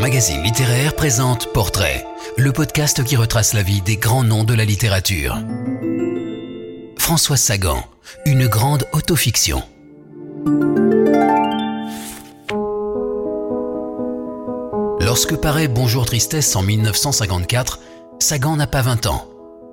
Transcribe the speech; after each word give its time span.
Magazine 0.00 0.42
littéraire 0.42 0.94
présente 0.94 1.52
Portrait, 1.52 2.06
le 2.36 2.52
podcast 2.52 3.02
qui 3.02 3.16
retrace 3.16 3.52
la 3.52 3.62
vie 3.62 3.82
des 3.82 3.96
grands 3.96 4.22
noms 4.22 4.44
de 4.44 4.54
la 4.54 4.64
littérature. 4.64 5.36
François 6.96 7.36
Sagan, 7.36 7.84
une 8.24 8.46
grande 8.46 8.86
autofiction. 8.92 9.62
Lorsque 15.00 15.34
paraît 15.36 15.66
Bonjour 15.66 16.06
Tristesse 16.06 16.54
en 16.54 16.62
1954, 16.62 17.80
Sagan 18.20 18.56
n'a 18.56 18.68
pas 18.68 18.82
20 18.82 19.06
ans. 19.06 19.28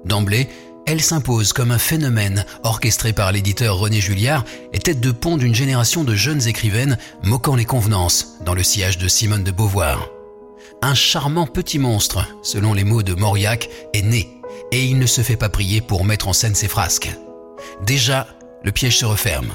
D'emblée, 0.05 0.49
elle 0.87 1.01
s'impose 1.01 1.53
comme 1.53 1.71
un 1.71 1.77
phénomène 1.77 2.45
orchestré 2.63 3.13
par 3.13 3.31
l'éditeur 3.31 3.77
René 3.77 4.01
Julliard 4.01 4.43
et 4.73 4.79
tête 4.79 4.99
de 4.99 5.11
pont 5.11 5.37
d'une 5.37 5.55
génération 5.55 6.03
de 6.03 6.15
jeunes 6.15 6.47
écrivaines 6.47 6.97
moquant 7.23 7.55
les 7.55 7.65
convenances 7.65 8.37
dans 8.43 8.55
le 8.55 8.63
sillage 8.63 8.97
de 8.97 9.07
Simone 9.07 9.43
de 9.43 9.51
Beauvoir. 9.51 10.09
Un 10.81 10.93
charmant 10.93 11.47
petit 11.47 11.79
monstre, 11.79 12.27
selon 12.43 12.73
les 12.73 12.83
mots 12.83 13.03
de 13.03 13.13
Mauriac, 13.13 13.69
est 13.93 14.01
né 14.01 14.29
et 14.71 14.85
il 14.85 14.97
ne 14.99 15.05
se 15.05 15.21
fait 15.21 15.35
pas 15.35 15.49
prier 15.49 15.81
pour 15.81 16.05
mettre 16.05 16.27
en 16.27 16.33
scène 16.33 16.55
ses 16.55 16.67
frasques. 16.67 17.11
Déjà, 17.85 18.27
le 18.63 18.71
piège 18.71 18.97
se 18.97 19.05
referme. 19.05 19.53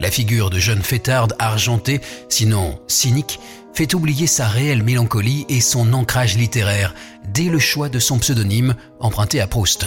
La 0.00 0.10
figure 0.10 0.50
de 0.50 0.58
jeune 0.58 0.82
fêtarde 0.82 1.34
argentée, 1.38 2.00
sinon 2.28 2.78
cynique, 2.86 3.40
fait 3.74 3.94
oublier 3.94 4.26
sa 4.26 4.46
réelle 4.46 4.82
mélancolie 4.82 5.44
et 5.48 5.60
son 5.60 5.92
ancrage 5.92 6.36
littéraire 6.36 6.94
dès 7.28 7.44
le 7.44 7.58
choix 7.58 7.88
de 7.88 7.98
son 7.98 8.18
pseudonyme 8.18 8.74
emprunté 9.00 9.40
à 9.40 9.46
Proust 9.46 9.86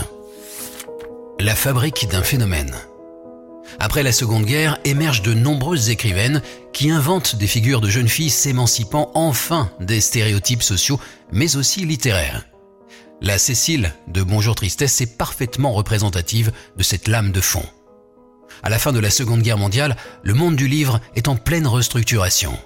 la 1.41 1.55
fabrique 1.55 2.07
d'un 2.07 2.21
phénomène. 2.21 2.75
Après 3.79 4.03
la 4.03 4.11
Seconde 4.11 4.45
Guerre 4.45 4.77
émergent 4.85 5.21
de 5.21 5.33
nombreuses 5.33 5.89
écrivaines 5.89 6.41
qui 6.73 6.91
inventent 6.91 7.35
des 7.35 7.47
figures 7.47 7.81
de 7.81 7.89
jeunes 7.89 8.07
filles 8.07 8.29
s'émancipant 8.29 9.11
enfin 9.13 9.71
des 9.79 10.01
stéréotypes 10.01 10.63
sociaux, 10.63 10.99
mais 11.31 11.55
aussi 11.55 11.85
littéraires. 11.85 12.45
La 13.21 13.37
Cécile 13.37 13.93
de 14.07 14.23
Bonjour 14.23 14.55
Tristesse 14.55 14.99
est 15.01 15.17
parfaitement 15.17 15.73
représentative 15.73 16.51
de 16.75 16.83
cette 16.83 17.07
lame 17.07 17.31
de 17.31 17.41
fond. 17.41 17.65
À 18.63 18.69
la 18.69 18.79
fin 18.79 18.91
de 18.91 18.99
la 18.99 19.09
Seconde 19.09 19.41
Guerre 19.41 19.57
mondiale, 19.57 19.95
le 20.23 20.33
monde 20.33 20.55
du 20.55 20.67
livre 20.67 20.99
est 21.15 21.27
en 21.27 21.35
pleine 21.35 21.67
restructuration. 21.67 22.57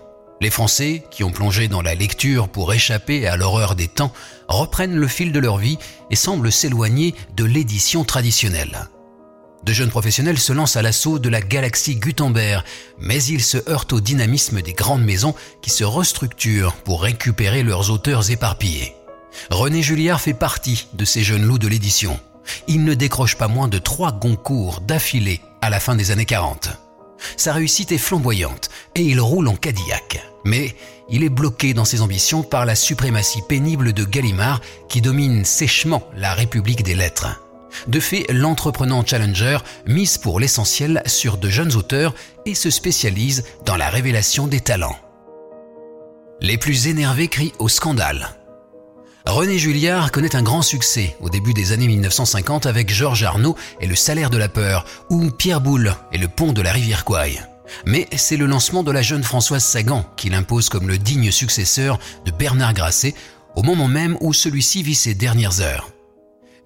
Les 0.41 0.49
Français, 0.49 1.03
qui 1.11 1.23
ont 1.23 1.31
plongé 1.31 1.67
dans 1.67 1.81
la 1.81 1.95
lecture 1.95 2.49
pour 2.49 2.73
échapper 2.73 3.27
à 3.27 3.37
l'horreur 3.37 3.75
des 3.75 3.87
temps, 3.87 4.13
reprennent 4.47 4.95
le 4.95 5.07
fil 5.07 5.31
de 5.31 5.39
leur 5.39 5.57
vie 5.57 5.77
et 6.09 6.15
semblent 6.15 6.51
s'éloigner 6.51 7.15
de 7.35 7.45
l'édition 7.45 8.03
traditionnelle. 8.03 8.89
De 9.65 9.73
jeunes 9.73 9.89
professionnels 9.89 10.37
se 10.37 10.53
lancent 10.53 10.77
à 10.77 10.83
l'assaut 10.83 11.17
de 11.17 11.27
la 11.27 11.41
galaxie 11.41 11.95
Gutenberg, 11.95 12.63
mais 12.99 13.23
ils 13.23 13.43
se 13.43 13.57
heurtent 13.67 13.93
au 13.93 13.99
dynamisme 13.99 14.61
des 14.61 14.73
grandes 14.73 15.03
maisons 15.03 15.33
qui 15.63 15.71
se 15.71 15.83
restructurent 15.83 16.75
pour 16.75 17.01
récupérer 17.01 17.63
leurs 17.63 17.89
auteurs 17.89 18.29
éparpillés. 18.29 18.93
René 19.49 19.81
Julliard 19.81 20.21
fait 20.21 20.35
partie 20.35 20.87
de 20.93 21.03
ces 21.03 21.23
jeunes 21.23 21.43
loups 21.43 21.57
de 21.57 21.67
l'édition. 21.67 22.19
Il 22.67 22.83
ne 22.83 22.93
décroche 22.93 23.37
pas 23.37 23.47
moins 23.47 23.67
de 23.67 23.79
trois 23.79 24.11
Goncourt 24.11 24.81
d'affilée 24.81 25.41
à 25.63 25.71
la 25.71 25.79
fin 25.79 25.95
des 25.95 26.11
années 26.11 26.25
40. 26.25 26.69
Sa 27.35 27.51
réussite 27.51 27.91
est 27.91 27.97
flamboyante 27.97 28.69
et 28.93 29.01
il 29.01 29.19
roule 29.19 29.47
en 29.47 29.55
Cadillac. 29.55 30.23
Mais 30.43 30.75
il 31.09 31.23
est 31.23 31.29
bloqué 31.29 31.73
dans 31.73 31.85
ses 31.85 32.01
ambitions 32.01 32.43
par 32.43 32.67
la 32.67 32.75
suprématie 32.75 33.41
pénible 33.41 33.93
de 33.93 34.03
Gallimard 34.03 34.61
qui 34.89 35.01
domine 35.01 35.43
sèchement 35.43 36.07
la 36.15 36.35
République 36.35 36.83
des 36.83 36.93
lettres. 36.93 37.41
De 37.87 37.99
fait, 37.99 38.25
l'entreprenant 38.29 39.05
Challenger 39.05 39.57
mise 39.85 40.17
pour 40.17 40.39
l'essentiel 40.39 41.01
sur 41.05 41.37
de 41.37 41.49
jeunes 41.49 41.75
auteurs 41.75 42.13
et 42.45 42.55
se 42.55 42.69
spécialise 42.69 43.43
dans 43.65 43.75
la 43.75 43.89
révélation 43.89 44.47
des 44.47 44.61
talents. 44.61 44.97
Les 46.41 46.57
plus 46.57 46.87
énervés 46.87 47.27
crient 47.27 47.53
au 47.59 47.69
scandale. 47.69 48.29
René 49.25 49.57
Julliard 49.57 50.11
connaît 50.11 50.35
un 50.35 50.43
grand 50.43 50.61
succès 50.61 51.15
au 51.19 51.29
début 51.29 51.53
des 51.53 51.71
années 51.71 51.87
1950 51.87 52.67
avec 52.67 52.93
Georges 52.93 53.23
Arnaud 53.23 53.55
et 53.81 53.87
Le 53.87 53.95
Salaire 53.95 54.29
de 54.29 54.37
la 54.37 54.49
Peur, 54.49 54.85
ou 55.09 55.31
Pierre 55.31 55.61
Boulle 55.61 55.95
et 56.11 56.19
Le 56.19 56.27
Pont 56.27 56.53
de 56.53 56.61
la 56.61 56.71
Rivière 56.71 57.05
Quaille. 57.05 57.41
Mais 57.87 58.07
c'est 58.15 58.37
le 58.37 58.45
lancement 58.45 58.83
de 58.83 58.91
la 58.91 59.01
jeune 59.01 59.23
Françoise 59.23 59.63
Sagan 59.63 60.05
qui 60.15 60.29
l'impose 60.29 60.69
comme 60.69 60.87
le 60.87 60.99
digne 60.99 61.31
successeur 61.31 61.97
de 62.25 62.31
Bernard 62.31 62.75
Grasset 62.75 63.15
au 63.55 63.63
moment 63.63 63.87
même 63.87 64.17
où 64.21 64.33
celui-ci 64.33 64.83
vit 64.83 64.95
ses 64.95 65.15
dernières 65.15 65.61
heures. 65.61 65.89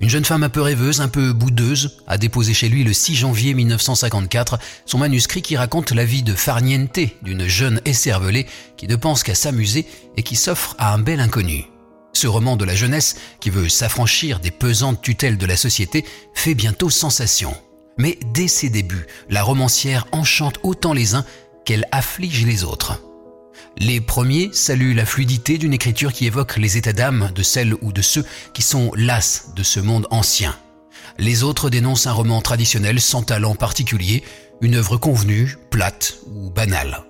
Une 0.01 0.09
jeune 0.09 0.23
femme 0.23 0.43
un 0.43 0.49
peu 0.49 0.61
rêveuse, 0.61 1.01
un 1.01 1.09
peu 1.09 1.33
boudeuse, 1.33 1.97
a 2.07 2.17
déposé 2.17 2.53
chez 2.53 2.69
lui 2.69 2.85
le 2.85 2.93
6 2.93 3.15
janvier 3.15 3.53
1954 3.53 4.57
son 4.85 4.97
manuscrit 4.97 5.41
qui 5.41 5.57
raconte 5.57 5.91
la 5.91 6.05
vie 6.05 6.23
de 6.23 6.33
farniente 6.33 6.99
d'une 7.21 7.47
jeune 7.47 7.81
écervelée 7.83 8.45
qui 8.77 8.87
ne 8.87 8.95
pense 8.95 9.23
qu'à 9.23 9.35
s'amuser 9.35 9.85
et 10.15 10.23
qui 10.23 10.37
s'offre 10.37 10.75
à 10.77 10.93
un 10.93 10.99
bel 10.99 11.19
inconnu. 11.19 11.65
Ce 12.13 12.27
roman 12.27 12.55
de 12.55 12.65
la 12.65 12.75
jeunesse, 12.75 13.17
qui 13.41 13.49
veut 13.49 13.67
s'affranchir 13.67 14.39
des 14.39 14.51
pesantes 14.51 15.01
tutelles 15.01 15.37
de 15.37 15.45
la 15.45 15.57
société, 15.57 16.05
fait 16.33 16.55
bientôt 16.55 16.89
sensation. 16.89 17.53
Mais 17.97 18.17
dès 18.33 18.47
ses 18.47 18.69
débuts, 18.69 19.05
la 19.29 19.43
romancière 19.43 20.07
enchante 20.13 20.59
autant 20.63 20.93
les 20.93 21.15
uns 21.15 21.25
qu'elle 21.65 21.85
afflige 21.91 22.45
les 22.45 22.63
autres. 22.63 23.01
Les 23.79 24.01
premiers 24.01 24.49
saluent 24.51 24.93
la 24.93 25.05
fluidité 25.05 25.57
d'une 25.57 25.73
écriture 25.73 26.11
qui 26.11 26.25
évoque 26.25 26.57
les 26.57 26.75
états 26.75 26.91
d'âme 26.91 27.31
de 27.33 27.41
celles 27.41 27.73
ou 27.81 27.93
de 27.93 28.01
ceux 28.01 28.25
qui 28.53 28.61
sont 28.61 28.91
las 28.95 29.53
de 29.55 29.63
ce 29.63 29.79
monde 29.79 30.05
ancien. 30.11 30.53
Les 31.17 31.43
autres 31.43 31.69
dénoncent 31.69 32.05
un 32.05 32.11
roman 32.11 32.41
traditionnel 32.41 32.99
sans 32.99 33.23
talent 33.23 33.55
particulier, 33.55 34.21
une 34.59 34.75
œuvre 34.75 34.97
convenue, 34.97 35.55
plate 35.69 36.17
ou 36.27 36.49
banale. 36.49 37.03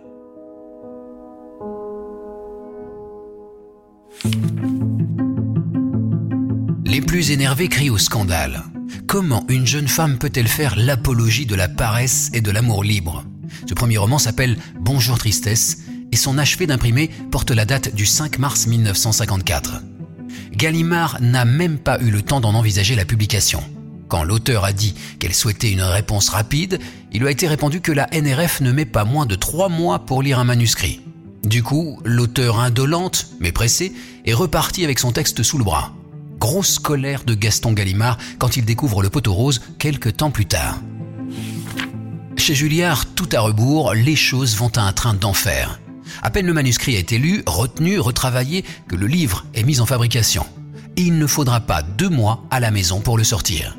Les 6.86 7.02
plus 7.02 7.32
énervés 7.32 7.68
crient 7.68 7.90
au 7.90 7.98
scandale. 7.98 8.64
Comment 9.08 9.44
une 9.50 9.66
jeune 9.66 9.88
femme 9.88 10.20
peut-elle 10.20 10.48
faire 10.48 10.76
l'apologie 10.76 11.48
de 11.48 11.56
la 11.56 11.68
paresse 11.68 12.30
et 12.34 12.42
de 12.42 12.52
l'amour 12.52 12.84
libre? 12.84 13.24
Ce 13.68 13.74
premier 13.74 13.98
roman 13.98 14.20
s'appelle 14.20 14.58
Bonjour 14.80 15.18
Tristesse 15.18 15.80
et 16.12 16.16
son 16.16 16.38
achevé 16.38 16.68
d'imprimé 16.68 17.10
porte 17.32 17.52
la 17.52 17.66
date 17.66 17.94
du 17.94 18.06
5 18.06 18.40
mars 18.40 18.68
1954. 18.68 19.82
Gallimard 20.54 21.18
n'a 21.22 21.46
même 21.46 21.78
pas 21.78 22.00
eu 22.02 22.10
le 22.10 22.22
temps 22.22 22.42
d'en 22.42 22.54
envisager 22.54 22.96
la 22.96 23.06
publication. 23.06 23.64
Quand 24.08 24.24
l'auteur 24.24 24.66
a 24.66 24.74
dit 24.74 24.96
qu'elle 25.20 25.36
souhaitait 25.36 25.72
une 25.72 25.82
réponse 25.82 26.30
rapide, 26.30 26.80
il 27.12 27.22
lui 27.22 27.28
a 27.28 27.32
été 27.32 27.48
répondu 27.48 27.82
que 27.82 27.92
la 27.92 28.08
NRF 28.12 28.62
ne 28.62 28.72
met 28.72 28.86
pas 28.86 29.06
moins 29.06 29.26
de 29.26 29.36
trois 29.36 29.70
mois 29.70 30.00
pour 30.00 30.24
lire 30.24 30.40
un 30.40 30.46
manuscrit. 30.46 31.02
Du 31.44 31.64
coup, 31.64 32.00
l'auteur 32.04 32.60
indolente, 32.60 33.28
mais 33.40 33.52
pressé, 33.52 33.94
est 34.26 34.34
reparti 34.34 34.84
avec 34.84 35.00
son 35.00 35.12
texte 35.12 35.44
sous 35.44 35.58
le 35.58 35.64
bras 35.64 35.94
grosse 36.40 36.80
colère 36.80 37.24
de 37.26 37.36
Gaston 37.36 37.74
Gallimard 37.74 38.18
quand 38.40 38.58
il 38.58 38.66
découvre 38.66 39.04
le 39.04 39.10
poteau 39.10 39.34
rose 39.34 39.62
quelques 39.78 40.18
temps 40.18 40.32
plus 40.32 40.46
tard. 40.46 40.80
Chez 42.38 42.56
Julliard, 42.56 43.06
tout 43.14 43.30
à 43.34 43.42
rebours, 43.42 43.94
les 43.94 44.16
choses 44.16 44.56
vont 44.56 44.72
à 44.76 44.82
un 44.82 44.94
train 44.94 45.14
d'enfer. 45.14 45.80
À 46.22 46.30
peine 46.30 46.46
le 46.46 46.54
manuscrit 46.54 46.96
a 46.96 47.00
été 47.00 47.18
lu, 47.18 47.44
retenu, 47.46 48.00
retravaillé, 48.00 48.66
que 48.88 48.96
le 48.96 49.08
livre 49.08 49.46
est 49.54 49.64
mis 49.64 49.80
en 49.80 49.86
fabrication. 49.86 50.46
Et 50.98 51.04
il 51.04 51.18
ne 51.18 51.28
faudra 51.28 51.62
pas 51.62 51.82
deux 51.82 52.10
mois 52.10 52.44
à 52.52 52.60
la 52.60 52.72
maison 52.72 53.00
pour 53.00 53.18
le 53.18 53.24
sortir. 53.24 53.78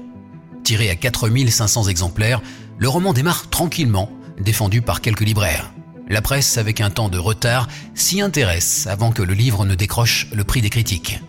Tiré 0.65 0.91
à 0.91 0.97
4500 0.97 1.89
exemplaires, 1.89 2.41
le 2.79 2.89
roman 2.89 3.13
démarre 3.13 3.51
tranquillement, 3.51 4.11
défendu 4.39 4.83
par 4.83 5.01
quelques 5.01 5.21
libraires. 5.21 5.73
La 6.09 6.23
presse, 6.23 6.59
avec 6.59 6.81
un 6.81 6.91
temps 6.91 7.09
de 7.09 7.19
retard, 7.19 7.69
s'y 7.95 8.21
intéresse 8.21 8.87
avant 8.87 9.13
que 9.13 9.23
le 9.23 9.35
livre 9.35 9.65
ne 9.65 9.75
décroche 9.75 10.27
le 10.33 10.45
prix 10.45 10.61
des 10.61 10.71
critiques. 10.71 11.21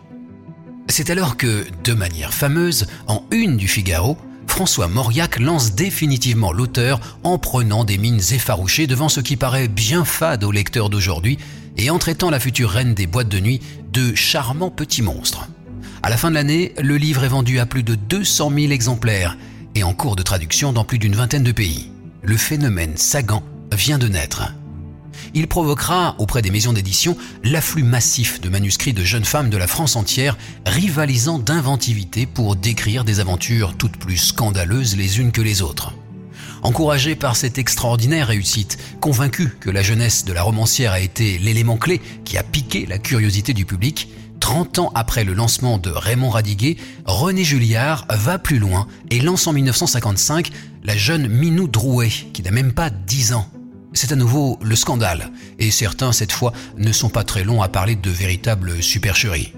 C'est 0.88 1.10
alors 1.10 1.38
que, 1.38 1.66
de 1.84 1.94
manière 1.94 2.34
fameuse, 2.34 2.88
en 3.08 3.24
une 3.32 3.58
du 3.58 3.68
Figaro, 3.68 4.18
François 4.52 4.90
Mauriac 4.90 5.40
lance 5.40 5.76
définitivement 5.76 6.52
l'auteur 6.52 7.00
en 7.24 7.38
prenant 7.38 7.86
des 7.86 7.98
mines 7.98 8.20
effarouchées 8.32 8.86
devant 8.86 9.08
ce 9.08 9.22
qui 9.22 9.38
paraît 9.38 9.70
bien 9.70 10.04
fade 10.04 10.44
aux 10.44 10.52
lecteurs 10.52 10.90
d'aujourd'hui 10.90 11.40
et 11.78 11.90
en 11.90 11.98
traitant 11.98 12.30
la 12.30 12.40
future 12.40 12.70
reine 12.70 12.94
des 12.94 13.08
boîtes 13.08 13.30
de 13.30 13.40
nuit 13.40 13.62
de 13.94 14.14
charmants 14.14 14.70
petits 14.70 15.02
monstres. 15.02 15.48
À 16.04 16.10
la 16.10 16.18
fin 16.18 16.30
de 16.30 16.36
l'année, 16.36 16.74
le 16.80 16.98
livre 16.98 17.24
est 17.24 17.30
vendu 17.30 17.60
à 17.60 17.66
plus 17.66 17.82
de 17.82 17.96
200 17.96 18.52
000 18.54 18.72
exemplaires 18.74 19.38
et 19.74 19.84
en 19.84 19.94
cours 19.94 20.18
de 20.18 20.22
traduction 20.22 20.74
dans 20.74 20.84
plus 20.84 21.00
d'une 21.00 21.16
vingtaine 21.16 21.44
de 21.44 21.54
pays. 21.54 21.90
Le 22.22 22.36
phénomène 22.36 22.98
Sagan 22.98 23.44
vient 23.72 24.00
de 24.00 24.10
naître 24.10 24.54
il 25.34 25.48
provoquera 25.48 26.16
auprès 26.18 26.42
des 26.42 26.52
maisons 26.52 26.74
d'édition 26.74 27.18
l'afflux 27.44 27.84
massif 27.84 28.42
de 28.42 28.50
manuscrits 28.50 28.94
de 28.94 29.04
jeunes 29.04 29.26
femmes 29.26 29.50
de 29.50 29.58
la 29.58 29.68
France 29.68 29.96
entière 29.96 30.38
rivalisant 30.66 31.40
d'inventivité 31.40 32.26
pour 32.26 32.56
décrire 32.56 33.04
des 33.04 33.20
aventures 33.20 33.76
toutes 33.78 33.98
plus 33.98 34.18
scandaleuses 34.18 34.96
les 34.96 35.20
unes 35.20 35.32
que 35.32 35.42
les 35.42 35.62
autres. 35.62 35.94
Encouragé 36.64 37.16
par 37.16 37.36
cette 37.36 37.58
extraordinaire 37.58 38.28
réussite, 38.28 38.78
convaincu 39.00 39.50
que 39.60 39.72
la 39.72 39.82
jeunesse 39.82 40.26
de 40.26 40.34
la 40.34 40.44
romancière 40.44 40.92
a 40.92 41.00
été 41.00 41.40
l'élément 41.40 41.78
clé 41.78 42.02
qui 42.24 42.38
a 42.38 42.44
piqué 42.44 42.86
la 42.86 43.00
curiosité 43.00 43.54
du 43.54 43.66
public, 43.66 44.10
30 44.40 44.80
ans 44.80 44.92
après 44.94 45.24
le 45.24 45.34
lancement 45.34 45.78
de 45.78 45.90
Raymond 45.90 46.30
Radiguet, 46.30 46.78
René 47.06 47.44
Julliard 47.44 48.06
va 48.10 48.38
plus 48.38 48.60
loin 48.60 48.88
et 49.10 49.20
lance 49.20 49.48
en 49.48 49.54
1955 49.54 50.50
la 50.84 50.98
jeune 50.98 51.28
Minou 51.28 51.68
Drouet, 51.68 52.10
qui 52.34 52.42
n'a 52.44 52.52
même 52.52 52.74
pas 52.74 52.90
10 52.90 53.34
ans. 53.34 53.48
C'est 53.94 54.14
à 54.14 54.16
nouveau 54.16 54.58
le 54.62 54.76
scandale, 54.76 55.32
et 55.60 55.70
certains 55.70 56.14
cette 56.14 56.32
fois 56.32 56.54
ne 56.78 56.94
sont 56.94 57.10
pas 57.10 57.26
très 57.26 57.44
longs 57.44 57.62
à 57.62 57.68
parler 57.68 57.96
de 57.96 58.10
véritables 58.10 58.82
supercheries. 58.82 59.54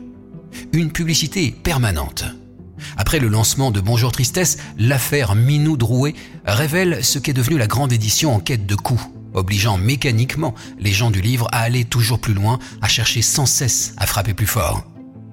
Une 0.71 0.91
publicité 0.91 1.51
permanente. 1.51 2.25
Après 2.97 3.19
le 3.19 3.27
lancement 3.27 3.69
de 3.69 3.80
Bonjour 3.80 4.12
Tristesse, 4.12 4.57
l'affaire 4.77 5.35
Minou 5.35 5.77
Drouet 5.77 6.15
révèle 6.45 7.03
ce 7.03 7.19
qu'est 7.19 7.33
devenu 7.33 7.57
la 7.57 7.68
grande 7.68 7.94
édition 7.94 8.33
en 8.33 8.39
quête 8.39 8.65
de 8.65 8.75
coûts, 8.75 9.01
obligeant 9.33 9.77
mécaniquement 9.77 10.56
les 10.80 10.91
gens 10.91 11.12
du 11.12 11.21
livre 11.21 11.47
à 11.51 11.59
aller 11.59 11.85
toujours 11.85 12.19
plus 12.19 12.33
loin, 12.33 12.57
à 12.81 12.88
chercher 12.88 13.21
sans 13.21 13.45
cesse 13.45 13.94
à 13.97 14.07
frapper 14.07 14.33
plus 14.33 14.47
fort. 14.47 14.83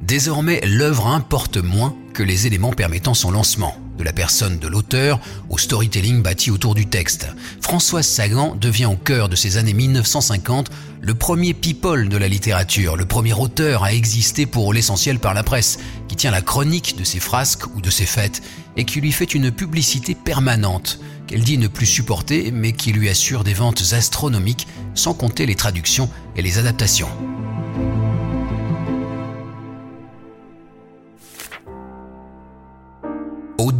Désormais, 0.02 0.60
l'œuvre 0.66 1.06
importe 1.06 1.56
moins 1.56 1.96
que 2.12 2.22
les 2.22 2.46
éléments 2.46 2.72
permettant 2.72 3.14
son 3.14 3.30
lancement, 3.30 3.76
de 4.00 4.04
la 4.04 4.12
personne 4.14 4.58
de 4.58 4.66
l'auteur 4.66 5.20
au 5.50 5.58
storytelling 5.58 6.22
bâti 6.22 6.50
autour 6.50 6.74
du 6.74 6.86
texte. 6.86 7.28
Françoise 7.60 8.06
Sagan 8.06 8.56
devient 8.56 8.86
au 8.86 8.96
cœur 8.96 9.28
de 9.28 9.36
ces 9.36 9.58
années 9.58 9.74
1950 9.74 10.70
le 11.02 11.14
premier 11.14 11.52
people 11.52 12.08
de 12.08 12.16
la 12.16 12.26
littérature, 12.26 12.96
le 12.96 13.04
premier 13.04 13.34
auteur 13.34 13.84
à 13.84 13.92
exister 13.92 14.46
pour 14.46 14.72
l'essentiel 14.72 15.18
par 15.18 15.34
la 15.34 15.42
presse, 15.42 15.78
qui 16.08 16.16
tient 16.16 16.30
la 16.30 16.40
chronique 16.40 16.96
de 16.96 17.04
ses 17.04 17.20
frasques 17.20 17.66
ou 17.76 17.82
de 17.82 17.90
ses 17.90 18.06
fêtes 18.06 18.42
et 18.76 18.84
qui 18.84 19.00
lui 19.02 19.12
fait 19.12 19.34
une 19.34 19.50
publicité 19.50 20.14
permanente 20.14 20.98
qu'elle 21.26 21.44
dit 21.44 21.58
ne 21.58 21.68
plus 21.68 21.86
supporter 21.86 22.50
mais 22.52 22.72
qui 22.72 22.92
lui 22.92 23.10
assure 23.10 23.44
des 23.44 23.54
ventes 23.54 23.92
astronomiques 23.92 24.66
sans 24.94 25.12
compter 25.12 25.44
les 25.44 25.56
traductions 25.56 26.08
et 26.36 26.42
les 26.42 26.58
adaptations. 26.58 27.08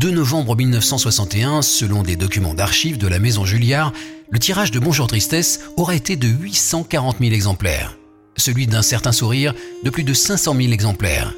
2 0.01 0.13
novembre 0.13 0.57
1961, 0.57 1.61
selon 1.61 2.03
des 2.03 2.17
documents 2.17 2.55
d'archives 2.55 2.97
de 2.97 3.07
la 3.07 3.19
maison 3.19 3.45
Julliard, 3.45 3.93
le 4.31 4.39
tirage 4.39 4.71
de 4.71 4.79
Bonjour 4.79 5.07
Tristesse 5.07 5.61
aurait 5.77 5.99
été 5.99 6.17
de 6.17 6.27
840 6.27 7.19
000 7.21 7.33
exemplaires. 7.33 7.99
Celui 8.39 8.67
d'un 8.67 8.81
certain 8.81 9.13
sourire 9.13 9.55
de 9.85 9.91
plus 9.91 10.03
de 10.03 10.15
500 10.15 10.57
000 10.57 10.73
exemplaires. 10.73 11.35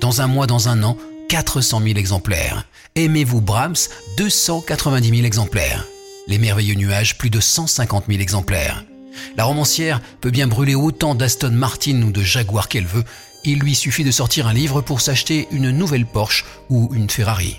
Dans 0.00 0.20
un 0.20 0.28
mois, 0.28 0.46
dans 0.46 0.68
un 0.68 0.84
an, 0.84 0.96
400 1.30 1.80
000 1.80 1.98
exemplaires. 1.98 2.68
Aimez-vous 2.94 3.40
Brahms 3.40 3.88
290 4.18 5.08
000 5.08 5.24
exemplaires. 5.24 5.84
Les 6.28 6.38
merveilleux 6.38 6.76
nuages, 6.76 7.18
plus 7.18 7.30
de 7.30 7.40
150 7.40 8.04
000 8.08 8.20
exemplaires. 8.20 8.84
La 9.36 9.42
romancière 9.42 10.00
peut 10.20 10.30
bien 10.30 10.46
brûler 10.46 10.76
autant 10.76 11.16
d'Aston 11.16 11.50
Martin 11.50 12.02
ou 12.02 12.12
de 12.12 12.22
Jaguar 12.22 12.68
qu'elle 12.68 12.86
veut, 12.86 13.04
il 13.44 13.58
lui 13.58 13.74
suffit 13.74 14.04
de 14.04 14.12
sortir 14.12 14.46
un 14.46 14.52
livre 14.52 14.80
pour 14.80 15.00
s'acheter 15.00 15.48
une 15.50 15.72
nouvelle 15.72 16.06
Porsche 16.06 16.44
ou 16.70 16.88
une 16.94 17.10
Ferrari. 17.10 17.58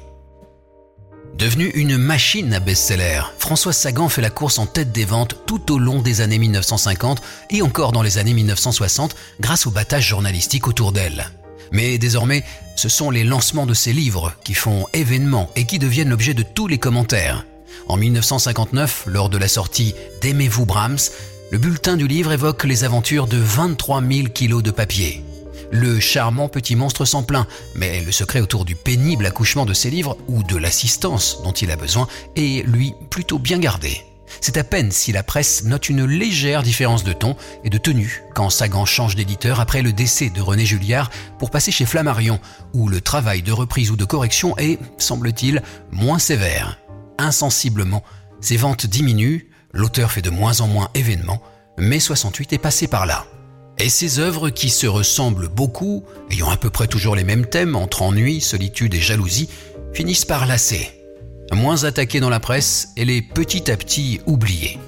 Devenue 1.38 1.70
une 1.76 1.98
machine 1.98 2.52
à 2.56 2.60
best-seller, 2.60 3.22
Françoise 3.38 3.78
Sagan 3.78 4.10
fait 4.10 4.24
la 4.24 4.32
course 4.32 4.58
en 4.58 4.66
tête 4.66 4.92
des 4.92 5.06
ventes 5.06 5.36
tout 5.46 5.72
au 5.72 5.78
long 5.78 6.02
des 6.02 6.22
années 6.22 6.40
1950 6.40 7.22
et 7.52 7.62
encore 7.62 7.92
dans 7.92 8.02
les 8.02 8.18
années 8.18 8.34
1960 8.34 9.16
grâce 9.40 9.68
au 9.68 9.70
battage 9.70 10.08
journalistique 10.08 10.68
autour 10.68 10.92
d'elle. 10.92 11.30
Mais 11.72 12.00
désormais, 12.00 12.44
ce 12.76 12.90
sont 12.90 13.12
les 13.12 13.24
lancements 13.24 13.68
de 13.68 13.76
ses 13.76 13.94
livres 13.94 14.34
qui 14.44 14.56
font 14.56 14.88
événement 14.94 15.52
et 15.56 15.66
qui 15.66 15.78
deviennent 15.78 16.10
l'objet 16.10 16.34
de 16.34 16.42
tous 16.42 16.66
les 16.66 16.80
commentaires. 16.80 17.46
En 17.88 17.98
1959, 17.98 19.04
lors 19.06 19.30
de 19.30 19.38
la 19.38 19.48
sortie 19.48 19.94
d'Aimez-vous 20.24 20.66
Brahms, 20.66 20.98
le 21.52 21.60
bulletin 21.60 21.98
du 21.98 22.08
livre 22.08 22.32
évoque 22.32 22.64
les 22.64 22.84
aventures 22.84 23.28
de 23.28 23.38
23 23.38 24.02
000 24.02 24.28
kilos 24.30 24.64
de 24.64 24.72
papier. 24.72 25.24
Le 25.72 26.00
charmant 26.00 26.48
petit 26.48 26.76
monstre 26.76 27.06
s'en 27.06 27.24
plaint, 27.24 27.48
mais 27.76 28.02
le 28.02 28.12
secret 28.12 28.40
autour 28.40 28.66
du 28.66 28.76
pénible 28.76 29.26
accouchement 29.26 29.66
de 29.66 29.74
ses 29.74 29.90
livres 29.90 30.18
ou 30.28 30.44
de 30.44 30.56
l'assistance 30.56 31.42
dont 31.44 31.52
il 31.52 31.72
a 31.72 31.76
besoin 31.76 32.08
est, 32.36 32.66
lui, 32.66 32.94
plutôt 33.10 33.40
bien 33.40 33.60
gardé. 33.60 34.04
C'est 34.42 34.58
à 34.58 34.64
peine 34.64 34.92
si 34.92 35.12
la 35.12 35.24
presse 35.24 35.64
note 35.64 35.90
une 35.90 36.06
légère 36.06 36.64
différence 36.64 37.04
de 37.04 37.14
ton 37.14 37.36
et 37.64 37.70
de 37.70 37.78
tenue 37.78 38.24
quand 38.34 38.50
Sagan 38.50 38.86
change 38.86 39.16
d'éditeur 39.16 39.60
après 39.60 39.82
le 39.82 39.94
décès 39.94 40.30
de 40.30 40.42
René 40.42 40.66
Julliard 40.66 41.10
pour 41.40 41.50
passer 41.50 41.72
chez 41.72 41.86
Flammarion, 41.86 42.40
où 42.74 42.90
le 42.90 43.02
travail 43.02 43.42
de 43.42 43.52
reprise 43.52 43.92
ou 43.92 43.96
de 43.96 44.06
correction 44.06 44.58
est, 44.58 44.80
semble-t-il, 44.98 45.62
moins 45.92 46.20
sévère. 46.20 46.80
Insensiblement, 47.18 48.04
ses 48.42 48.58
ventes 48.58 48.86
diminuent, 48.86 49.48
l'auteur 49.74 50.12
fait 50.12 50.22
de 50.22 50.30
moins 50.30 50.62
en 50.62 50.68
moins 50.68 50.90
événements, 50.94 51.42
mais 51.78 52.00
68 52.00 52.54
est 52.54 52.58
passé 52.58 52.88
par 52.88 53.06
là. 53.06 53.26
Et 53.80 53.90
ces 53.90 54.20
œuvres 54.20 54.50
qui 54.50 54.70
se 54.70 54.88
ressemblent 54.88 55.50
beaucoup, 55.50 56.04
ayant 56.32 56.50
à 56.50 56.58
peu 56.58 56.70
près 56.70 56.88
toujours 56.88 57.16
les 57.16 57.24
mêmes 57.24 57.46
thèmes 57.46 57.76
entre 57.76 58.02
ennui, 58.02 58.42
solitude 58.42 58.96
et 58.96 59.00
jalousie, 59.00 59.50
finissent 59.94 60.26
par 60.26 60.48
lasser. 60.48 60.90
Moins 61.54 61.84
attaqués 61.84 62.20
dans 62.20 62.30
la 62.30 62.40
presse, 62.40 62.90
et 62.98 63.06
les 63.06 63.22
petit 63.22 63.72
à 63.72 63.78
petit 63.78 64.20
oubliés. 64.26 64.80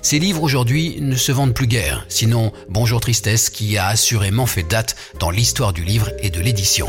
Ces 0.00 0.20
livres 0.20 0.44
aujourd'hui 0.44 0.98
ne 1.00 1.16
se 1.16 1.32
vendent 1.32 1.54
plus 1.54 1.66
guère, 1.66 2.06
sinon 2.08 2.52
Bonjour 2.68 3.00
Tristesse 3.00 3.50
qui 3.50 3.76
a 3.76 3.88
assurément 3.88 4.46
fait 4.46 4.62
date 4.62 4.94
dans 5.18 5.30
l'histoire 5.30 5.72
du 5.72 5.82
livre 5.82 6.10
et 6.20 6.30
de 6.30 6.40
l'édition. 6.40 6.88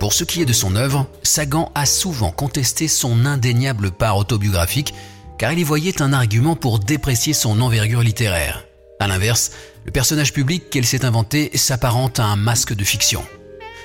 Pour 0.00 0.12
ce 0.12 0.24
qui 0.24 0.42
est 0.42 0.46
de 0.46 0.52
son 0.52 0.74
œuvre, 0.74 1.06
Sagan 1.22 1.70
a 1.76 1.86
souvent 1.86 2.32
contesté 2.32 2.88
son 2.88 3.24
indéniable 3.24 3.92
part 3.92 4.18
autobiographique 4.18 4.92
car 5.38 5.52
il 5.52 5.60
y 5.60 5.64
voyait 5.64 6.02
un 6.02 6.12
argument 6.12 6.56
pour 6.56 6.78
déprécier 6.78 7.32
son 7.32 7.60
envergure 7.60 8.02
littéraire. 8.02 8.63
A 9.00 9.08
l'inverse, 9.08 9.50
le 9.84 9.92
personnage 9.92 10.32
public 10.32 10.70
qu'elle 10.70 10.86
s'est 10.86 11.04
inventé 11.04 11.50
s'apparente 11.54 12.20
à 12.20 12.24
un 12.24 12.36
masque 12.36 12.74
de 12.74 12.84
fiction. 12.84 13.24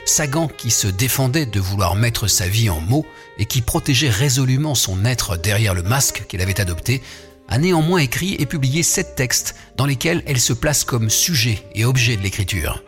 Sagan, 0.06 0.48
qui 0.48 0.72
se 0.72 0.88
défendait 0.88 1.46
de 1.46 1.60
vouloir 1.60 1.96
mettre 1.96 2.28
sa 2.28 2.48
vie 2.48 2.70
en 2.70 2.80
mots 2.80 3.06
et 3.38 3.46
qui 3.46 3.62
protégeait 3.62 4.10
résolument 4.10 4.76
son 4.76 5.06
être 5.06 5.38
derrière 5.38 5.74
le 5.74 5.84
masque 5.84 6.26
qu'elle 6.28 6.42
avait 6.42 6.62
adopté, 6.62 7.02
a 7.48 7.58
néanmoins 7.58 8.00
écrit 8.00 8.36
et 8.40 8.46
publié 8.46 8.84
sept 8.84 9.16
textes 9.16 9.56
dans 9.76 9.86
lesquels 9.86 10.24
elle 10.26 10.40
se 10.40 10.54
place 10.54 10.84
comme 10.84 11.10
sujet 11.10 11.64
et 11.74 11.86
objet 11.86 12.16
de 12.16 12.22
l'écriture. 12.22 12.84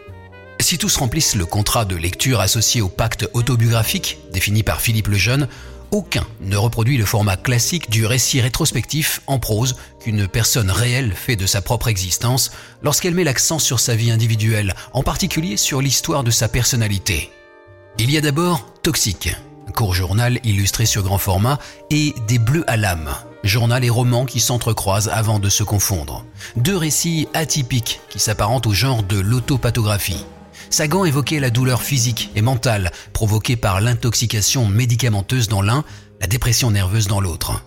Si 0.59 0.77
tous 0.77 0.95
remplissent 0.97 1.35
le 1.35 1.45
contrat 1.47 1.85
de 1.85 1.95
lecture 1.95 2.39
associé 2.39 2.81
au 2.81 2.87
pacte 2.89 3.27
autobiographique 3.33 4.19
défini 4.31 4.61
par 4.61 4.79
Philippe 4.79 5.07
le 5.07 5.17
Jeune, 5.17 5.47
aucun 5.91 6.25
ne 6.39 6.57
reproduit 6.57 6.97
le 6.97 7.05
format 7.05 7.37
classique 7.37 7.89
du 7.89 8.05
récit 8.05 8.41
rétrospectif 8.41 9.21
en 9.27 9.39
prose 9.39 9.75
qu'une 9.99 10.27
personne 10.27 10.71
réelle 10.71 11.13
fait 11.13 11.35
de 11.35 11.45
sa 11.45 11.61
propre 11.61 11.89
existence 11.89 12.51
lorsqu'elle 12.81 13.13
met 13.13 13.23
l'accent 13.23 13.59
sur 13.59 13.79
sa 13.79 13.95
vie 13.95 14.11
individuelle, 14.11 14.73
en 14.93 15.03
particulier 15.03 15.57
sur 15.57 15.81
l'histoire 15.81 16.23
de 16.23 16.31
sa 16.31 16.47
personnalité. 16.47 17.29
Il 17.99 18.09
y 18.09 18.17
a 18.17 18.21
d'abord 18.21 18.65
Toxique, 18.83 19.35
court 19.75 19.93
journal 19.93 20.39
illustré 20.43 20.85
sur 20.85 21.03
grand 21.03 21.17
format, 21.17 21.59
et 21.89 22.13
Des 22.27 22.39
Bleus 22.39 22.63
à 22.67 22.77
l'âme, 22.77 23.13
journal 23.43 23.83
et 23.83 23.89
roman 23.89 24.25
qui 24.25 24.39
s'entrecroisent 24.39 25.09
avant 25.09 25.39
de 25.39 25.49
se 25.49 25.63
confondre. 25.63 26.25
Deux 26.55 26.77
récits 26.77 27.27
atypiques 27.33 27.99
qui 28.09 28.19
s'apparentent 28.19 28.67
au 28.67 28.73
genre 28.73 29.03
de 29.03 29.19
l'autopathographie. 29.19 30.25
Sagan 30.71 31.03
évoquait 31.03 31.41
la 31.41 31.49
douleur 31.49 31.83
physique 31.83 32.31
et 32.33 32.41
mentale 32.41 32.91
provoquée 33.11 33.57
par 33.57 33.81
l'intoxication 33.81 34.65
médicamenteuse 34.65 35.49
dans 35.49 35.61
l'un, 35.61 35.83
la 36.21 36.27
dépression 36.27 36.71
nerveuse 36.71 37.07
dans 37.07 37.19
l'autre. 37.19 37.61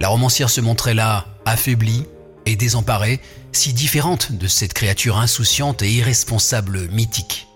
La 0.00 0.08
romancière 0.08 0.50
se 0.50 0.60
montrait 0.60 0.94
là 0.94 1.26
affaiblie 1.46 2.06
et 2.46 2.56
désemparée, 2.56 3.20
si 3.52 3.72
différente 3.72 4.32
de 4.32 4.48
cette 4.48 4.74
créature 4.74 5.18
insouciante 5.18 5.82
et 5.82 5.90
irresponsable 5.92 6.88
mythique. 6.88 7.46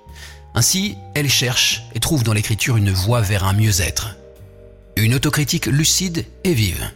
Ainsi, 0.55 0.97
elle 1.17 1.29
cherche 1.29 1.83
et 1.97 2.01
trouve 2.01 2.23
dans 2.23 2.33
l'écriture 2.33 2.77
une 2.77 2.93
voie 2.93 3.21
vers 3.21 3.45
un 3.45 3.53
mieux-être. 3.53 4.17
Une 4.95 5.15
autocritique 5.15 5.67
lucide 5.67 6.25
et 6.45 6.55
vive. 6.55 6.89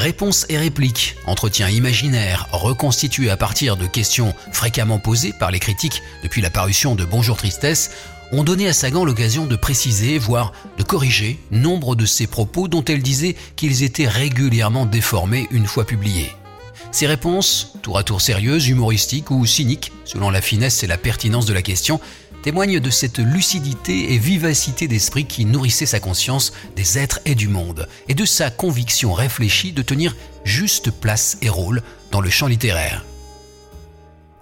Réponses 0.00 0.46
et 0.48 0.56
répliques, 0.56 1.14
entretiens 1.26 1.68
imaginaires, 1.68 2.48
reconstitués 2.52 3.28
à 3.28 3.36
partir 3.36 3.76
de 3.76 3.86
questions 3.86 4.32
fréquemment 4.50 4.98
posées 4.98 5.34
par 5.38 5.50
les 5.50 5.58
critiques 5.58 6.02
depuis 6.22 6.40
la 6.40 6.48
parution 6.48 6.94
de 6.94 7.04
Bonjour 7.04 7.36
Tristesse, 7.36 7.90
ont 8.32 8.42
donné 8.42 8.66
à 8.66 8.72
Sagan 8.72 9.04
l'occasion 9.04 9.44
de 9.44 9.56
préciser, 9.56 10.16
voire 10.16 10.54
de 10.78 10.82
corriger, 10.84 11.38
nombre 11.50 11.96
de 11.96 12.06
ses 12.06 12.26
propos 12.26 12.66
dont 12.66 12.82
elle 12.82 13.02
disait 13.02 13.36
qu'ils 13.56 13.82
étaient 13.82 14.08
régulièrement 14.08 14.86
déformés 14.86 15.46
une 15.50 15.66
fois 15.66 15.84
publiés. 15.84 16.32
Ces 16.92 17.06
réponses, 17.06 17.74
tour 17.82 17.98
à 17.98 18.02
tour 18.02 18.20
sérieuses, 18.20 18.68
humoristiques 18.68 19.30
ou 19.30 19.46
cyniques, 19.46 19.92
selon 20.04 20.30
la 20.30 20.40
finesse 20.40 20.82
et 20.82 20.86
la 20.86 20.98
pertinence 20.98 21.46
de 21.46 21.52
la 21.52 21.62
question, 21.62 22.00
témoigne 22.42 22.80
de 22.80 22.90
cette 22.90 23.18
lucidité 23.18 24.12
et 24.12 24.18
vivacité 24.18 24.88
d'esprit 24.88 25.26
qui 25.26 25.44
nourrissait 25.44 25.86
sa 25.86 26.00
conscience 26.00 26.52
des 26.76 26.98
êtres 26.98 27.20
et 27.24 27.34
du 27.34 27.48
monde, 27.48 27.88
et 28.08 28.14
de 28.14 28.24
sa 28.24 28.50
conviction 28.50 29.12
réfléchie 29.12 29.72
de 29.72 29.82
tenir 29.82 30.16
juste 30.44 30.90
place 30.90 31.38
et 31.42 31.48
rôle 31.48 31.82
dans 32.10 32.20
le 32.20 32.30
champ 32.30 32.46
littéraire. 32.46 33.04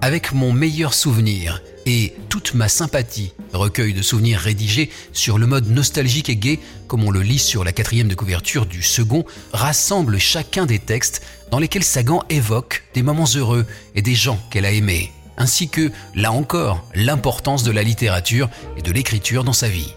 Avec 0.00 0.32
mon 0.32 0.52
meilleur 0.52 0.94
souvenir 0.94 1.60
et 1.84 2.14
toute 2.28 2.54
ma 2.54 2.68
sympathie, 2.68 3.32
recueil 3.52 3.94
de 3.94 4.02
souvenirs 4.02 4.38
rédigés 4.38 4.90
sur 5.12 5.38
le 5.38 5.46
mode 5.46 5.68
nostalgique 5.68 6.28
et 6.28 6.36
gai, 6.36 6.60
comme 6.86 7.04
on 7.04 7.10
le 7.10 7.22
lit 7.22 7.38
sur 7.38 7.64
la 7.64 7.72
quatrième 7.72 8.08
de 8.08 8.14
couverture 8.14 8.66
du 8.66 8.82
second, 8.82 9.24
rassemble 9.52 10.18
chacun 10.18 10.66
des 10.66 10.78
textes 10.78 11.22
dans 11.50 11.58
lesquels 11.58 11.84
Sagan 11.84 12.22
évoque 12.30 12.84
des 12.94 13.02
moments 13.02 13.28
heureux 13.34 13.66
et 13.94 14.02
des 14.02 14.14
gens 14.14 14.38
qu'elle 14.50 14.66
a 14.66 14.72
aimés 14.72 15.12
ainsi 15.38 15.68
que, 15.68 15.90
là 16.14 16.32
encore, 16.32 16.84
l'importance 16.94 17.62
de 17.62 17.70
la 17.70 17.82
littérature 17.82 18.50
et 18.76 18.82
de 18.82 18.92
l'écriture 18.92 19.44
dans 19.44 19.52
sa 19.52 19.68
vie. 19.68 19.94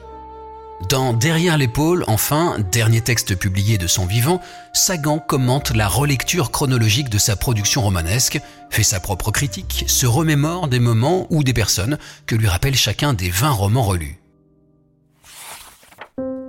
Dans 0.90 1.14
Derrière 1.14 1.58
l'épaule, 1.58 2.04
enfin, 2.08 2.58
dernier 2.72 3.02
texte 3.02 3.36
publié 3.36 3.78
de 3.78 3.88
son 3.88 4.06
vivant, 4.06 4.42
Sagan 4.74 5.20
commente 5.20 5.72
la 5.76 5.88
relecture 5.88 6.52
chronologique 6.52 7.10
de 7.10 7.18
sa 7.18 7.36
production 7.36 7.82
romanesque, 7.82 8.40
fait 8.70 8.84
sa 8.84 9.00
propre 9.00 9.32
critique, 9.32 9.86
se 9.88 10.06
remémore 10.06 10.68
des 10.68 10.80
moments 10.80 11.28
ou 11.30 11.44
des 11.44 11.54
personnes 11.54 11.98
que 12.26 12.36
lui 12.36 12.48
rappellent 12.48 12.76
chacun 12.76 13.14
des 13.14 13.30
20 13.30 13.52
romans 13.52 13.84
relus. 13.84 14.18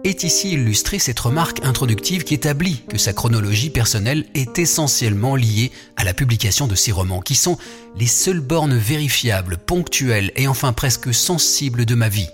Est 0.05 0.25
ici 0.25 0.53
illustrée 0.53 0.99
cette 0.99 1.21
remarque 1.21 1.65
introductive 1.65 2.25
qui 2.25 2.35
établit 2.35 2.83
que 2.89 2.99
sa 2.99 3.13
chronologie 3.13 3.71
personnelle 3.71 4.27
est 4.35 4.59
essentiellement 4.59 5.37
liée 5.37 5.71
à 5.97 6.03
la 6.03 6.15
publication 6.15 6.67
de 6.67 6.75
ses 6.75 6.91
romans, 6.91 7.21
qui 7.21 7.37
sont 7.37 7.57
les 7.97 8.09
seules 8.09 8.41
bornes 8.41 8.77
vérifiables, 8.77 9.59
ponctuelles 9.59 10.33
et 10.35 10.49
enfin 10.49 10.73
presque 10.73 11.15
sensibles 11.15 11.85
de 11.85 11.95
ma 11.95 12.09
vie. 12.09 12.29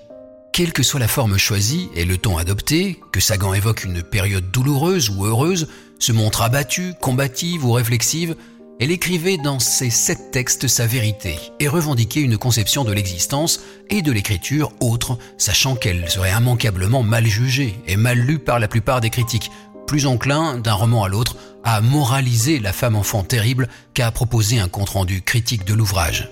Quelle 0.58 0.72
que 0.72 0.82
soit 0.82 0.98
la 0.98 1.06
forme 1.06 1.38
choisie 1.38 1.88
et 1.94 2.04
le 2.04 2.18
ton 2.18 2.36
adopté, 2.36 2.98
que 3.12 3.20
Sagan 3.20 3.54
évoque 3.54 3.84
une 3.84 4.02
période 4.02 4.50
douloureuse 4.50 5.08
ou 5.08 5.24
heureuse, 5.24 5.68
se 6.00 6.10
montre 6.10 6.42
abattue, 6.42 6.94
combative 7.00 7.64
ou 7.64 7.70
réflexive, 7.70 8.34
elle 8.80 8.90
écrivait 8.90 9.36
dans 9.36 9.60
ses 9.60 9.90
sept 9.90 10.32
textes 10.32 10.66
sa 10.66 10.84
vérité 10.84 11.36
et 11.60 11.68
revendiquait 11.68 12.22
une 12.22 12.38
conception 12.38 12.82
de 12.82 12.90
l'existence 12.90 13.60
et 13.88 14.02
de 14.02 14.10
l'écriture 14.10 14.72
autre, 14.80 15.16
sachant 15.36 15.76
qu'elle 15.76 16.10
serait 16.10 16.32
immanquablement 16.36 17.04
mal 17.04 17.24
jugée 17.28 17.78
et 17.86 17.96
mal 17.96 18.18
lue 18.18 18.40
par 18.40 18.58
la 18.58 18.66
plupart 18.66 19.00
des 19.00 19.10
critiques, 19.10 19.52
plus 19.86 20.06
enclin 20.06 20.58
d'un 20.58 20.74
roman 20.74 21.04
à 21.04 21.08
l'autre 21.08 21.36
à 21.62 21.80
moraliser 21.80 22.58
la 22.58 22.72
femme 22.72 22.96
enfant 22.96 23.22
terrible 23.22 23.68
qu'à 23.94 24.10
proposer 24.10 24.58
un 24.58 24.66
compte-rendu 24.66 25.22
critique 25.22 25.64
de 25.64 25.74
l'ouvrage. 25.74 26.28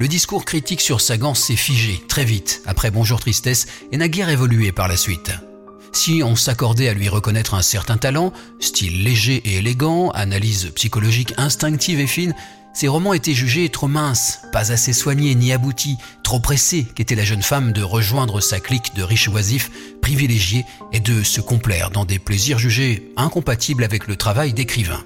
Le 0.00 0.08
discours 0.08 0.46
critique 0.46 0.80
sur 0.80 1.02
Sagan 1.02 1.34
s'est 1.34 1.56
figé 1.56 2.02
très 2.08 2.24
vite 2.24 2.62
après 2.64 2.90
Bonjour 2.90 3.20
Tristesse 3.20 3.66
et 3.92 3.98
n'a 3.98 4.08
guère 4.08 4.30
évolué 4.30 4.72
par 4.72 4.88
la 4.88 4.96
suite. 4.96 5.30
Si 5.92 6.22
on 6.24 6.36
s'accordait 6.36 6.88
à 6.88 6.94
lui 6.94 7.10
reconnaître 7.10 7.52
un 7.52 7.60
certain 7.60 7.98
talent, 7.98 8.32
style 8.60 9.04
léger 9.04 9.42
et 9.44 9.58
élégant, 9.58 10.08
analyse 10.12 10.72
psychologique 10.74 11.34
instinctive 11.36 12.00
et 12.00 12.06
fine, 12.06 12.34
ses 12.72 12.88
romans 12.88 13.12
étaient 13.12 13.34
jugés 13.34 13.68
trop 13.68 13.88
minces, 13.88 14.40
pas 14.52 14.72
assez 14.72 14.94
soignés 14.94 15.34
ni 15.34 15.52
aboutis, 15.52 15.98
trop 16.22 16.40
pressés 16.40 16.86
qu'était 16.94 17.14
la 17.14 17.24
jeune 17.24 17.42
femme 17.42 17.72
de 17.72 17.82
rejoindre 17.82 18.40
sa 18.40 18.58
clique 18.58 18.94
de 18.96 19.02
riches 19.02 19.28
oisifs, 19.28 19.70
privilégiés, 20.00 20.64
et 20.94 21.00
de 21.00 21.22
se 21.22 21.42
complaire 21.42 21.90
dans 21.90 22.06
des 22.06 22.18
plaisirs 22.18 22.58
jugés 22.58 23.12
incompatibles 23.18 23.84
avec 23.84 24.06
le 24.06 24.16
travail 24.16 24.54
d'écrivain. 24.54 25.04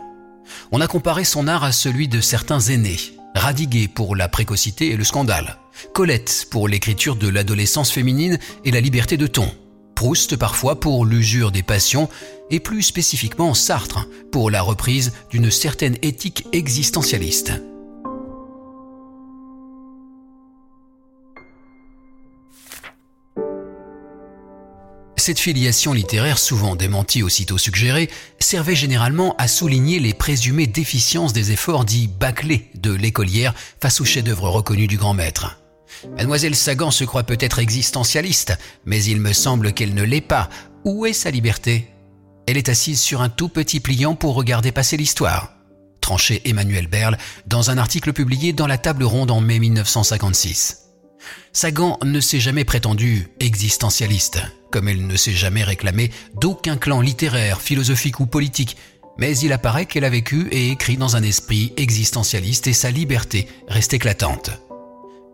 On 0.70 0.80
a 0.80 0.86
comparé 0.86 1.24
son 1.24 1.48
art 1.48 1.64
à 1.64 1.72
celui 1.72 2.06
de 2.06 2.20
certains 2.20 2.60
aînés, 2.60 3.00
Radiguet 3.34 3.88
pour 3.88 4.16
la 4.16 4.28
précocité 4.28 4.90
et 4.90 4.96
le 4.96 5.04
scandale, 5.04 5.58
Colette 5.92 6.46
pour 6.50 6.68
l'écriture 6.68 7.16
de 7.16 7.28
l'adolescence 7.28 7.90
féminine 7.90 8.38
et 8.64 8.70
la 8.70 8.80
liberté 8.80 9.16
de 9.16 9.26
ton, 9.26 9.50
Proust 9.94 10.36
parfois 10.36 10.80
pour 10.80 11.04
l'usure 11.04 11.52
des 11.52 11.62
passions, 11.62 12.08
et 12.50 12.60
plus 12.60 12.82
spécifiquement 12.82 13.54
Sartre 13.54 14.06
pour 14.30 14.50
la 14.50 14.62
reprise 14.62 15.12
d'une 15.30 15.50
certaine 15.50 15.96
éthique 16.02 16.46
existentialiste. 16.52 17.52
Cette 25.24 25.40
filiation 25.40 25.94
littéraire, 25.94 26.36
souvent 26.36 26.76
démentie 26.76 27.22
aussitôt 27.22 27.56
suggérée, 27.56 28.10
servait 28.40 28.74
généralement 28.74 29.34
à 29.38 29.48
souligner 29.48 29.98
les 29.98 30.12
présumées 30.12 30.66
déficiences 30.66 31.32
des 31.32 31.50
efforts 31.50 31.86
dits 31.86 32.08
bâclés 32.08 32.68
de 32.74 32.92
l'écolière 32.92 33.54
face 33.80 34.02
au 34.02 34.04
chef-d'œuvre 34.04 34.50
reconnu 34.50 34.86
du 34.86 34.98
grand 34.98 35.14
maître. 35.14 35.58
Mademoiselle 36.18 36.54
Sagan 36.54 36.90
se 36.90 37.04
croit 37.04 37.22
peut-être 37.22 37.58
existentialiste, 37.58 38.58
mais 38.84 39.02
il 39.02 39.18
me 39.18 39.32
semble 39.32 39.72
qu'elle 39.72 39.94
ne 39.94 40.02
l'est 40.02 40.20
pas. 40.20 40.50
Où 40.84 41.06
est 41.06 41.14
sa 41.14 41.30
liberté? 41.30 41.88
Elle 42.46 42.58
est 42.58 42.68
assise 42.68 43.00
sur 43.00 43.22
un 43.22 43.30
tout 43.30 43.48
petit 43.48 43.80
pliant 43.80 44.16
pour 44.16 44.34
regarder 44.34 44.72
passer 44.72 44.98
l'histoire. 44.98 45.54
Tranché 46.02 46.42
Emmanuel 46.44 46.86
Berle 46.86 47.16
dans 47.46 47.70
un 47.70 47.78
article 47.78 48.12
publié 48.12 48.52
dans 48.52 48.66
la 48.66 48.76
table 48.76 49.04
ronde 49.04 49.30
en 49.30 49.40
mai 49.40 49.58
1956. 49.58 50.83
Sagan 51.52 51.98
ne 52.04 52.20
s'est 52.20 52.40
jamais 52.40 52.64
prétendu 52.64 53.28
existentialiste, 53.40 54.40
comme 54.70 54.88
elle 54.88 55.06
ne 55.06 55.16
s'est 55.16 55.32
jamais 55.32 55.62
réclamé 55.62 56.10
d'aucun 56.34 56.76
clan 56.76 57.00
littéraire, 57.00 57.60
philosophique 57.60 58.20
ou 58.20 58.26
politique, 58.26 58.76
mais 59.18 59.36
il 59.38 59.52
apparaît 59.52 59.86
qu'elle 59.86 60.04
a 60.04 60.10
vécu 60.10 60.48
et 60.50 60.70
écrit 60.70 60.96
dans 60.96 61.16
un 61.16 61.22
esprit 61.22 61.72
existentialiste 61.76 62.66
et 62.66 62.72
sa 62.72 62.90
liberté 62.90 63.46
reste 63.68 63.94
éclatante. 63.94 64.50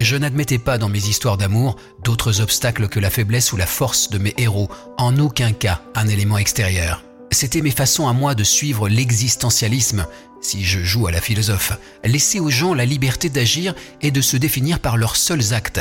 Je 0.00 0.16
n'admettais 0.16 0.59
pas 0.59 0.78
dans 0.78 0.88
mes 0.88 1.09
histoires 1.09 1.37
d'amour 1.37 1.76
d'autres 2.04 2.40
obstacles 2.40 2.88
que 2.88 3.00
la 3.00 3.11
faiblesse 3.11 3.52
ou 3.52 3.56
la 3.56 3.66
force 3.66 4.09
de 4.11 4.18
mes 4.18 4.35
héros, 4.38 4.70
en 4.97 5.18
aucun 5.18 5.52
cas 5.52 5.82
un 5.94 6.09
élément 6.09 6.38
extérieur. 6.38 7.02
C'était 7.32 7.60
mes 7.60 7.70
façons 7.70 8.08
à 8.08 8.12
moi 8.12 8.34
de 8.34 8.44
suivre 8.44 8.88
l'existentialisme, 8.88 10.06
si 10.40 10.64
je 10.64 10.80
joue 10.80 11.06
à 11.06 11.12
la 11.12 11.20
philosophe, 11.20 11.72
laisser 12.04 12.40
aux 12.40 12.50
gens 12.50 12.75
la 12.75 12.84
liberté 12.84 13.28
d'agir 13.28 13.75
et 14.00 14.10
de 14.10 14.20
se 14.20 14.37
définir 14.37 14.80
par 14.80 14.96
leurs 14.96 15.16
seuls 15.16 15.54
actes, 15.54 15.80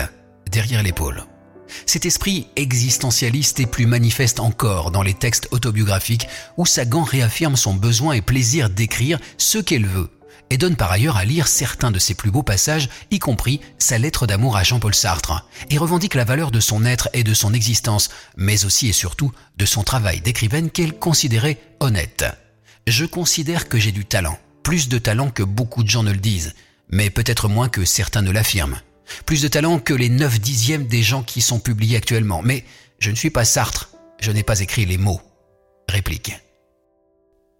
derrière 0.51 0.83
l'épaule. 0.83 1.23
Cet 1.85 2.05
esprit 2.05 2.47
existentialiste 2.55 3.59
est 3.59 3.65
plus 3.65 3.85
manifeste 3.85 4.39
encore 4.39 4.91
dans 4.91 5.03
les 5.03 5.13
textes 5.13 5.47
autobiographiques 5.51 6.27
où 6.57 6.65
Sagan 6.65 7.03
réaffirme 7.03 7.55
son 7.55 7.73
besoin 7.73 8.13
et 8.13 8.21
plaisir 8.21 8.69
d'écrire 8.69 9.19
ce 9.37 9.57
qu'elle 9.59 9.85
veut, 9.85 10.09
et 10.49 10.57
donne 10.57 10.75
par 10.75 10.91
ailleurs 10.91 11.17
à 11.17 11.25
lire 11.25 11.47
certains 11.47 11.91
de 11.91 11.99
ses 11.99 12.15
plus 12.15 12.31
beaux 12.31 12.43
passages, 12.43 12.89
y 13.11 13.19
compris 13.19 13.61
sa 13.77 13.97
lettre 13.97 14.27
d'amour 14.27 14.57
à 14.57 14.63
Jean-Paul 14.63 14.95
Sartre, 14.95 15.45
et 15.69 15.77
revendique 15.77 16.15
la 16.15 16.23
valeur 16.23 16.51
de 16.51 16.59
son 16.59 16.85
être 16.85 17.09
et 17.13 17.23
de 17.23 17.33
son 17.33 17.53
existence, 17.53 18.09
mais 18.37 18.65
aussi 18.65 18.87
et 18.87 18.93
surtout 18.93 19.31
de 19.57 19.65
son 19.65 19.83
travail 19.83 20.21
d'écrivaine 20.21 20.69
qu'elle 20.69 20.97
considérait 20.97 21.59
honnête. 21.79 22.25
Je 22.87 23.05
considère 23.05 23.69
que 23.69 23.77
j'ai 23.77 23.91
du 23.91 24.05
talent, 24.05 24.39
plus 24.63 24.89
de 24.89 24.97
talent 24.97 25.29
que 25.29 25.43
beaucoup 25.43 25.83
de 25.83 25.89
gens 25.89 26.03
ne 26.03 26.11
le 26.11 26.17
disent, 26.17 26.53
mais 26.89 27.09
peut-être 27.09 27.47
moins 27.47 27.69
que 27.69 27.85
certains 27.85 28.21
ne 28.21 28.31
l'affirment. 28.31 28.81
Plus 29.25 29.41
de 29.41 29.47
talent 29.47 29.79
que 29.79 29.93
les 29.93 30.09
9 30.09 30.39
dixièmes 30.39 30.87
des 30.87 31.03
gens 31.03 31.23
qui 31.23 31.41
sont 31.41 31.59
publiés 31.59 31.97
actuellement, 31.97 32.41
mais 32.43 32.63
je 32.99 33.11
ne 33.11 33.15
suis 33.15 33.29
pas 33.29 33.45
Sartre, 33.45 33.89
je 34.19 34.31
n'ai 34.31 34.43
pas 34.43 34.59
écrit 34.59 34.85
les 34.85 34.97
mots. 34.97 35.21
Réplique. 35.87 36.33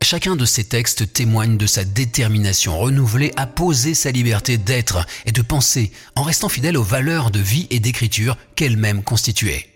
Chacun 0.02 0.36
de 0.36 0.46
ces 0.46 0.64
textes 0.64 1.14
témoigne 1.14 1.58
de 1.58 1.68
sa 1.68 1.84
détermination 1.84 2.80
renouvelée 2.80 3.32
à 3.36 3.46
poser 3.46 3.94
sa 3.94 4.12
liberté 4.12 4.58
d'être 4.58 5.06
et 5.26 5.32
de 5.32 5.42
penser 5.42 5.92
en 6.16 6.24
restant 6.24 6.50
fidèle 6.50 6.78
aux 6.78 6.84
valeurs 6.84 7.32
de 7.32 7.40
vie 7.40 7.68
et 7.70 7.80
d'écriture 7.80 8.38
qu'elle-même 8.56 9.04
constituait. 9.04 9.68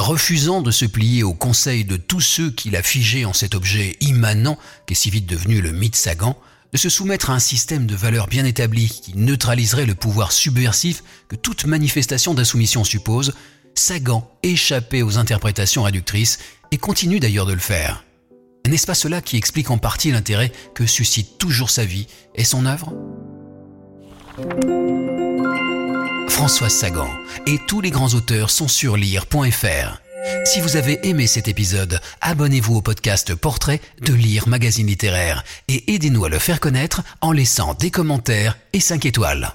Refusant 0.00 0.62
de 0.62 0.70
se 0.70 0.86
plier 0.86 1.22
aux 1.22 1.34
conseils 1.34 1.84
de 1.84 1.96
tous 1.96 2.20
ceux 2.20 2.50
qui 2.50 2.70
l'a 2.70 2.82
figé 2.82 3.26
en 3.26 3.34
cet 3.34 3.54
objet 3.54 3.96
immanent 4.00 4.58
qu'est 4.86 4.94
si 4.94 5.10
vite 5.10 5.26
devenu 5.26 5.60
le 5.60 5.72
mythe 5.72 5.94
Sagan, 5.94 6.36
de 6.72 6.78
se 6.78 6.88
soumettre 6.88 7.30
à 7.30 7.34
un 7.34 7.38
système 7.38 7.86
de 7.86 7.94
valeurs 7.94 8.28
bien 8.28 8.46
établi 8.46 8.88
qui 8.88 9.16
neutraliserait 9.16 9.86
le 9.86 9.94
pouvoir 9.94 10.32
subversif 10.32 11.04
que 11.28 11.36
toute 11.36 11.66
manifestation 11.66 12.32
d'insoumission 12.32 12.82
suppose, 12.82 13.34
Sagan 13.74 14.28
échappait 14.42 15.02
aux 15.02 15.18
interprétations 15.18 15.82
réductrices 15.82 16.38
et 16.72 16.78
continue 16.78 17.20
d'ailleurs 17.20 17.46
de 17.46 17.52
le 17.52 17.60
faire. 17.60 18.04
N'est-ce 18.66 18.86
pas 18.86 18.94
cela 18.94 19.20
qui 19.20 19.36
explique 19.36 19.70
en 19.70 19.78
partie 19.78 20.12
l'intérêt 20.12 20.52
que 20.74 20.86
suscite 20.86 21.38
toujours 21.38 21.70
sa 21.70 21.84
vie 21.84 22.06
et 22.34 22.44
son 22.44 22.66
œuvre? 22.66 22.92
François 26.28 26.68
Sagan 26.70 27.10
et 27.46 27.58
tous 27.66 27.80
les 27.80 27.90
grands 27.90 28.14
auteurs 28.14 28.50
sont 28.50 28.68
sur 28.68 28.96
lire.fr. 28.96 30.00
Si 30.44 30.60
vous 30.60 30.76
avez 30.76 31.06
aimé 31.08 31.26
cet 31.26 31.48
épisode, 31.48 32.00
abonnez-vous 32.20 32.76
au 32.76 32.82
podcast 32.82 33.34
Portrait 33.34 33.80
de 34.02 34.12
Lire 34.12 34.48
Magazine 34.48 34.86
Littéraire 34.86 35.44
et 35.68 35.92
aidez-nous 35.94 36.24
à 36.24 36.28
le 36.28 36.38
faire 36.38 36.60
connaître 36.60 37.02
en 37.20 37.32
laissant 37.32 37.74
des 37.74 37.90
commentaires 37.90 38.56
et 38.72 38.80
5 38.80 39.06
étoiles. 39.06 39.54